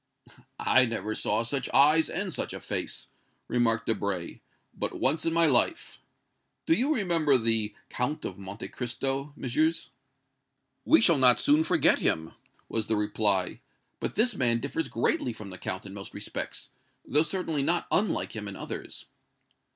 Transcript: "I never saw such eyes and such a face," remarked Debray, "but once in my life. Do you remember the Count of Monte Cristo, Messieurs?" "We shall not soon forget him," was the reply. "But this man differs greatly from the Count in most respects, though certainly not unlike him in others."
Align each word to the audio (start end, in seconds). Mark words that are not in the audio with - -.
"I 0.59 0.87
never 0.87 1.13
saw 1.13 1.43
such 1.43 1.69
eyes 1.75 2.09
and 2.09 2.33
such 2.33 2.53
a 2.53 2.59
face," 2.59 3.05
remarked 3.47 3.85
Debray, 3.85 4.39
"but 4.75 4.99
once 4.99 5.27
in 5.27 5.31
my 5.31 5.45
life. 5.45 5.99
Do 6.65 6.73
you 6.73 6.91
remember 6.95 7.37
the 7.37 7.75
Count 7.89 8.25
of 8.25 8.39
Monte 8.39 8.67
Cristo, 8.69 9.31
Messieurs?" 9.35 9.91
"We 10.85 11.01
shall 11.01 11.19
not 11.19 11.39
soon 11.39 11.63
forget 11.63 11.99
him," 11.99 12.31
was 12.67 12.87
the 12.87 12.95
reply. 12.95 13.61
"But 13.99 14.15
this 14.15 14.33
man 14.35 14.59
differs 14.59 14.87
greatly 14.87 15.33
from 15.33 15.51
the 15.51 15.59
Count 15.59 15.85
in 15.85 15.93
most 15.93 16.15
respects, 16.15 16.69
though 17.05 17.21
certainly 17.21 17.61
not 17.61 17.85
unlike 17.91 18.31
him 18.35 18.47
in 18.47 18.55
others." 18.55 19.05